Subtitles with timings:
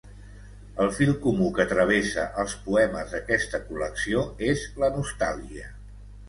[0.85, 5.71] El fil comú que travessa els poemes d'aquesta col·lecció és la nostàlgia.